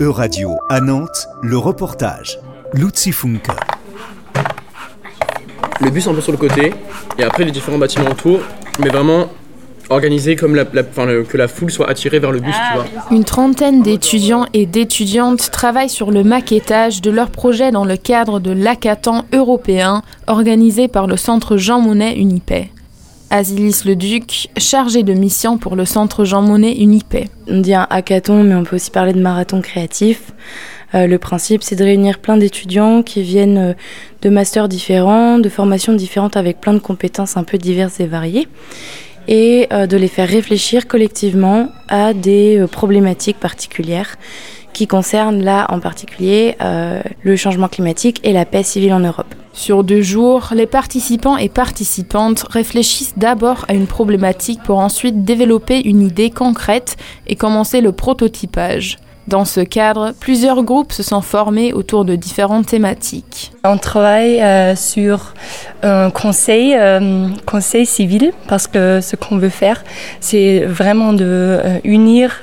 E-Radio 0.00 0.56
à 0.70 0.80
Nantes, 0.80 1.28
le 1.42 1.58
reportage. 1.58 2.38
Lutzi 2.72 3.12
Funke. 3.12 3.48
Le 5.80 5.90
bus 5.90 6.06
un 6.08 6.14
peu 6.14 6.20
sur 6.22 6.32
le 6.32 6.38
côté, 6.38 6.72
et 7.18 7.22
après 7.24 7.44
les 7.44 7.50
différents 7.50 7.76
bâtiments 7.78 8.10
autour, 8.10 8.40
mais 8.78 8.88
vraiment 8.88 9.26
organisé 9.90 10.36
comme 10.36 10.54
la, 10.54 10.64
la- 10.72 10.82
enfin, 10.88 11.04
le- 11.06 11.24
que 11.24 11.36
la 11.36 11.48
foule 11.48 11.70
soit 11.70 11.88
attirée 11.90 12.18
vers 12.18 12.32
le 12.32 12.38
bus, 12.40 12.54
tu 12.54 12.74
vois. 12.78 12.86
Une 13.10 13.24
trentaine 13.24 13.82
d'étudiants 13.82 14.46
et 14.54 14.64
d'étudiantes 14.66 15.50
travaillent 15.50 15.90
sur 15.90 16.10
le 16.10 16.22
maquettage 16.24 17.02
de 17.02 17.10
leur 17.10 17.30
projet 17.30 17.70
dans 17.70 17.84
le 17.84 17.96
cadre 17.96 18.40
de 18.40 18.52
l'hackathon 18.52 19.24
européen 19.34 20.02
organisé 20.28 20.88
par 20.88 21.06
le 21.08 21.16
centre 21.16 21.56
Jean 21.56 21.80
Monnet 21.80 22.14
Unipay. 22.16 22.70
Asilis 23.30 23.82
Leduc, 23.84 24.48
chargé 24.56 25.04
de 25.04 25.12
mission 25.12 25.56
pour 25.56 25.76
le 25.76 25.84
centre 25.84 26.24
Jean 26.24 26.42
Monnet 26.42 26.72
Unipay. 26.72 27.28
On 27.46 27.60
dit 27.60 27.74
un 27.74 27.86
hackathon, 27.88 28.42
mais 28.42 28.56
on 28.56 28.64
peut 28.64 28.74
aussi 28.74 28.90
parler 28.90 29.12
de 29.12 29.20
marathon 29.20 29.60
créatif. 29.60 30.32
Euh, 30.96 31.06
le 31.06 31.18
principe, 31.18 31.62
c'est 31.62 31.76
de 31.76 31.84
réunir 31.84 32.18
plein 32.18 32.36
d'étudiants 32.36 33.04
qui 33.04 33.22
viennent 33.22 33.58
euh, 33.58 33.72
de 34.22 34.30
masters 34.30 34.68
différents, 34.68 35.38
de 35.38 35.48
formations 35.48 35.92
différentes 35.92 36.36
avec 36.36 36.60
plein 36.60 36.74
de 36.74 36.80
compétences 36.80 37.36
un 37.36 37.44
peu 37.44 37.56
diverses 37.56 38.00
et 38.00 38.06
variées, 38.06 38.48
et 39.28 39.68
euh, 39.72 39.86
de 39.86 39.96
les 39.96 40.08
faire 40.08 40.28
réfléchir 40.28 40.88
collectivement 40.88 41.68
à 41.88 42.14
des 42.14 42.64
problématiques 42.72 43.38
particulières 43.38 44.16
qui 44.72 44.88
concernent 44.88 45.42
là 45.42 45.66
en 45.70 45.78
particulier 45.78 46.56
le 46.60 47.36
changement 47.36 47.66
climatique 47.66 48.20
et 48.22 48.32
la 48.32 48.44
paix 48.44 48.62
civile 48.62 48.92
en 48.92 49.00
Europe. 49.00 49.34
Sur 49.52 49.82
deux 49.82 50.00
jours, 50.00 50.50
les 50.54 50.66
participants 50.66 51.36
et 51.36 51.48
participantes 51.48 52.44
réfléchissent 52.48 53.14
d'abord 53.16 53.64
à 53.68 53.74
une 53.74 53.88
problématique 53.88 54.62
pour 54.62 54.78
ensuite 54.78 55.24
développer 55.24 55.80
une 55.86 56.02
idée 56.02 56.30
concrète 56.30 56.96
et 57.26 57.36
commencer 57.36 57.80
le 57.80 57.92
prototypage. 57.92 58.96
Dans 59.30 59.44
ce 59.44 59.60
cadre, 59.60 60.12
plusieurs 60.18 60.64
groupes 60.64 60.90
se 60.90 61.04
sont 61.04 61.20
formés 61.20 61.72
autour 61.72 62.04
de 62.04 62.16
différentes 62.16 62.66
thématiques. 62.66 63.52
On 63.62 63.78
travaille 63.78 64.42
euh, 64.42 64.74
sur 64.74 65.34
un 65.84 66.10
conseil, 66.10 66.74
euh, 66.76 67.28
conseil 67.46 67.86
civil 67.86 68.32
parce 68.48 68.66
que 68.66 69.00
ce 69.00 69.14
qu'on 69.14 69.38
veut 69.38 69.48
faire, 69.48 69.84
c'est 70.18 70.64
vraiment 70.64 71.12
de 71.12 71.24
euh, 71.24 71.78
unir 71.84 72.42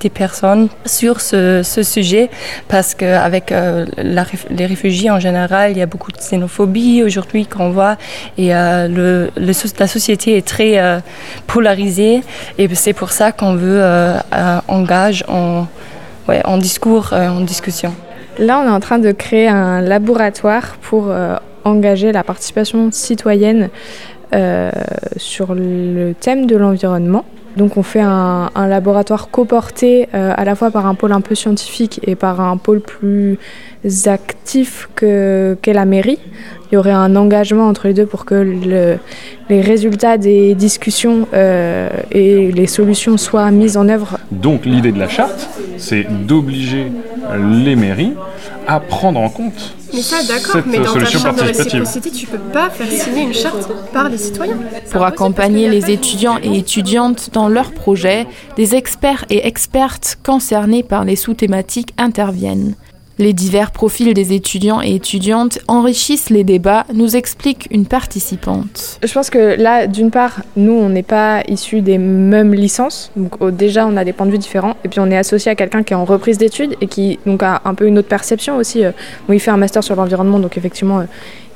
des 0.00 0.10
personnes 0.10 0.68
sur 0.86 1.20
ce, 1.20 1.62
sujet 1.82 2.30
parce 2.68 2.94
qu'avec 2.94 3.52
les 3.52 4.66
réfugiés 4.66 5.10
en 5.10 5.18
général, 5.18 5.72
il 5.72 5.78
y 5.78 5.82
a 5.82 5.86
beaucoup 5.86 6.12
de 6.12 6.18
xénophobie 6.18 7.02
aujourd'hui 7.02 7.46
qu'on 7.46 7.70
voit 7.70 7.96
et 8.36 8.50
la 8.50 9.86
société 9.86 10.36
est 10.36 10.46
très 10.46 11.00
polarisée 11.48 12.22
et 12.58 12.74
c'est 12.74 12.92
pour 12.92 13.10
ça 13.10 13.32
qu'on 13.32 13.54
veut 13.54 13.82
euh, 13.82 14.18
euh, 14.34 14.60
engage 14.68 15.24
en, 15.28 15.66
ouais, 16.28 16.42
en 16.44 16.58
discours, 16.58 17.10
euh, 17.12 17.28
en 17.28 17.40
discussion. 17.40 17.92
Là, 18.38 18.60
on 18.60 18.66
est 18.66 18.70
en 18.70 18.80
train 18.80 18.98
de 18.98 19.10
créer 19.10 19.48
un 19.48 19.80
laboratoire 19.80 20.76
pour 20.80 21.08
euh, 21.08 21.36
engager 21.64 22.12
la 22.12 22.22
participation 22.22 22.90
citoyenne 22.92 23.70
euh, 24.34 24.70
sur 25.16 25.54
le 25.54 26.12
thème 26.12 26.46
de 26.46 26.56
l'environnement. 26.56 27.24
Donc 27.56 27.76
on 27.76 27.82
fait 27.82 28.00
un, 28.00 28.50
un 28.54 28.66
laboratoire 28.68 29.30
coporté 29.30 30.08
euh, 30.14 30.32
à 30.36 30.44
la 30.44 30.54
fois 30.54 30.70
par 30.70 30.86
un 30.86 30.94
pôle 30.94 31.12
un 31.12 31.20
peu 31.20 31.34
scientifique 31.34 32.00
et 32.06 32.14
par 32.14 32.40
un 32.40 32.56
pôle 32.56 32.80
plus 32.80 33.38
actif 34.06 34.88
que- 34.94 35.56
qu'est 35.62 35.72
la 35.72 35.84
mairie. 35.84 36.18
Il 36.70 36.74
y 36.74 36.78
aurait 36.78 36.90
un 36.92 37.16
engagement 37.16 37.66
entre 37.66 37.86
les 37.88 37.94
deux 37.94 38.06
pour 38.06 38.24
que 38.26 38.34
le- 38.34 38.98
les 39.48 39.60
résultats 39.60 40.18
des 40.18 40.54
discussions 40.54 41.26
euh, 41.32 41.88
et 42.12 42.52
les 42.52 42.66
solutions 42.66 43.16
soient 43.16 43.50
mises 43.50 43.76
en 43.76 43.88
œuvre 43.88 44.18
Donc 44.30 44.66
l'idée 44.66 44.92
de 44.92 44.98
la 44.98 45.08
charte, 45.08 45.48
c'est 45.78 46.06
d'obliger 46.26 46.92
les 47.64 47.74
mairies 47.76 48.12
à 48.66 48.80
prendre 48.80 49.18
en 49.18 49.30
compte 49.30 49.74
Mais 49.94 50.02
ça, 50.02 50.16
d'accord, 50.28 50.56
cette 50.56 50.66
mais 50.66 50.76
dans 50.78 50.84
ta 50.84 50.90
solution 50.90 51.18
charte 51.20 51.38
de 51.38 51.42
réciprocité, 51.42 52.10
tu 52.10 52.26
peux 52.26 52.36
pas 52.38 52.68
faire 52.68 52.86
signer 52.86 53.22
une 53.22 53.32
charte 53.32 53.66
par 53.94 54.10
les 54.10 54.18
citoyens. 54.18 54.58
Pour 54.92 55.04
accompagner 55.04 55.70
les 55.70 55.90
étudiants 55.90 56.36
et 56.42 56.58
étudiantes 56.58 57.30
dans 57.38 57.48
leurs 57.48 57.70
projets, 57.70 58.26
des 58.56 58.74
experts 58.74 59.24
et 59.30 59.46
expertes 59.46 60.18
concernés 60.24 60.82
par 60.82 61.04
les 61.04 61.14
sous-thématiques 61.14 61.94
interviennent. 61.96 62.74
Les 63.20 63.32
divers 63.32 63.70
profils 63.70 64.12
des 64.12 64.32
étudiants 64.32 64.80
et 64.82 64.94
étudiantes 64.94 65.60
enrichissent 65.68 66.30
les 66.30 66.42
débats, 66.42 66.84
nous 66.92 67.14
explique 67.14 67.68
une 67.70 67.86
participante. 67.86 68.98
Je 69.04 69.12
pense 69.12 69.30
que 69.30 69.60
là, 69.60 69.86
d'une 69.86 70.10
part, 70.10 70.42
nous, 70.56 70.72
on 70.72 70.88
n'est 70.88 71.04
pas 71.04 71.42
issus 71.48 71.80
des 71.80 71.98
mêmes 71.98 72.54
licences. 72.54 73.12
Donc, 73.16 73.34
oh, 73.40 73.50
déjà, 73.52 73.86
on 73.86 73.96
a 73.96 74.04
des 74.04 74.12
points 74.12 74.26
de 74.26 74.32
vue 74.32 74.38
différents. 74.38 74.76
Et 74.84 74.88
puis, 74.88 74.98
on 74.98 75.10
est 75.10 75.16
associé 75.16 75.50
à 75.50 75.54
quelqu'un 75.54 75.82
qui 75.84 75.92
est 75.92 75.96
en 75.96 76.04
reprise 76.04 76.38
d'études 76.38 76.74
et 76.80 76.86
qui 76.88 77.18
donc, 77.26 77.42
a 77.44 77.60
un 77.64 77.74
peu 77.74 77.86
une 77.86 77.98
autre 77.98 78.08
perception 78.08 78.56
aussi. 78.56 78.84
Euh, 78.84 78.90
Bon, 79.26 79.34
il 79.34 79.40
fait 79.40 79.50
un 79.50 79.56
master 79.56 79.82
sur 79.82 79.94
l'environnement, 79.96 80.38
donc 80.38 80.56
effectivement, 80.56 81.00
euh, 81.00 81.04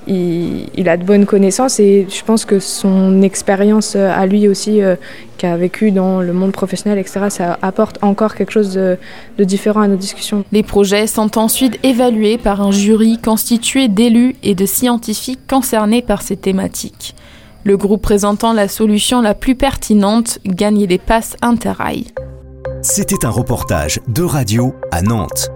il, 0.07 0.69
il 0.75 0.89
a 0.89 0.97
de 0.97 1.05
bonnes 1.05 1.27
connaissances. 1.27 1.81
Et 1.81 2.07
je 2.09 2.25
pense 2.25 2.45
que 2.45 2.59
son 2.59 3.23
expérience 3.23 3.95
euh, 3.97 4.13
à 4.15 4.27
lui 4.27 4.49
aussi, 4.49 4.83
euh, 4.83 4.97
qui 5.39 5.47
a 5.47 5.57
vécu 5.57 5.91
dans 5.91 6.21
le 6.21 6.33
monde 6.33 6.53
professionnel, 6.53 6.99
etc., 6.99 7.27
ça 7.29 7.59
apporte 7.63 7.99
encore 8.03 8.35
quelque 8.35 8.53
chose 8.53 8.75
de, 8.75 8.99
de 9.39 9.45
différent 9.45 9.81
à 9.81 9.89
nos 9.89 9.97
discussions. 9.97 10.45
Les 10.53 10.63
projets 10.63 11.07
sont 11.07 11.39
ensuite 11.39 11.79
évalués 11.83 12.39
par 12.39 12.61
un 12.61 12.71
jury 12.71 13.19
constitué 13.19 13.89
d'élus 13.89 14.37
et 14.43 14.55
de 14.55 14.67
scientifiques 14.67 15.47
concernés 15.49 16.03
par 16.03 16.23
ces 16.23 16.37
thématiques. 16.37 17.15
Le 17.65 17.77
groupe 17.77 18.03
présentant 18.03 18.53
la 18.53 18.67
solution 18.67 19.21
la 19.21 19.35
plus 19.35 19.55
pertinente 19.55 20.39
gagne 20.45 20.87
des 20.87 20.99
passes 20.99 21.37
Interrail. 21.43 22.07
C'était 22.83 23.25
un 23.25 23.31
reportage 23.31 24.01
de 24.09 24.23
radio 24.23 24.75
à 24.91 25.03
Nantes. 25.03 25.51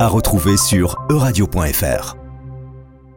À 0.00 0.08
retrouver 0.08 0.56
sur 0.56 0.96
euradio.fr. 1.08 2.23